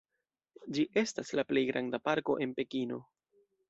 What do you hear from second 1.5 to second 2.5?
plej granda parko